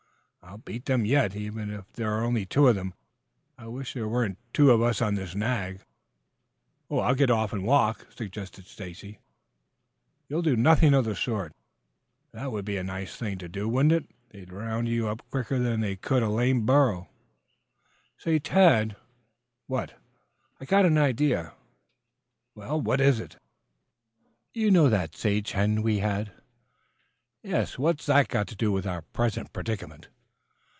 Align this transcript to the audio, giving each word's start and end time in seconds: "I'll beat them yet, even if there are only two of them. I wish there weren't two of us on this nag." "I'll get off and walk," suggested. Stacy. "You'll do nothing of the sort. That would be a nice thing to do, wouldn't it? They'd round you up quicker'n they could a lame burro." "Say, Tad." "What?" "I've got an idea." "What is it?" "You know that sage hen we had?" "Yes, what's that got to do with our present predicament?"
"I'll 0.43 0.57
beat 0.57 0.83
them 0.85 1.05
yet, 1.05 1.33
even 1.33 1.69
if 1.69 1.93
there 1.93 2.11
are 2.11 2.23
only 2.25 2.45
two 2.45 2.67
of 2.67 2.75
them. 2.75 2.93
I 3.57 3.67
wish 3.67 3.93
there 3.93 4.07
weren't 4.07 4.37
two 4.51 4.71
of 4.71 4.81
us 4.81 5.01
on 5.01 5.15
this 5.15 5.33
nag." 5.33 5.83
"I'll 6.89 7.15
get 7.15 7.31
off 7.31 7.53
and 7.53 7.63
walk," 7.63 8.07
suggested. 8.13 8.65
Stacy. 8.65 9.19
"You'll 10.27 10.41
do 10.41 10.57
nothing 10.57 10.93
of 10.93 11.05
the 11.05 11.15
sort. 11.15 11.53
That 12.33 12.51
would 12.51 12.65
be 12.65 12.75
a 12.75 12.83
nice 12.83 13.15
thing 13.15 13.37
to 13.37 13.47
do, 13.47 13.69
wouldn't 13.69 13.93
it? 13.93 14.09
They'd 14.31 14.51
round 14.51 14.89
you 14.89 15.07
up 15.07 15.21
quicker'n 15.29 15.79
they 15.79 15.95
could 15.95 16.23
a 16.23 16.27
lame 16.27 16.65
burro." 16.65 17.07
"Say, 18.17 18.37
Tad." 18.37 18.97
"What?" 19.67 19.95
"I've 20.59 20.67
got 20.67 20.85
an 20.85 20.97
idea." 20.97 21.53
"What 22.55 22.99
is 22.99 23.21
it?" 23.21 23.37
"You 24.53 24.69
know 24.69 24.89
that 24.89 25.15
sage 25.15 25.51
hen 25.53 25.81
we 25.81 25.99
had?" 25.99 26.33
"Yes, 27.41 27.77
what's 27.77 28.05
that 28.07 28.27
got 28.27 28.47
to 28.47 28.55
do 28.55 28.71
with 28.71 28.85
our 28.85 29.03
present 29.03 29.53
predicament?" 29.53 30.09